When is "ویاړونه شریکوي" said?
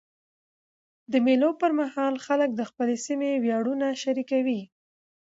3.43-4.61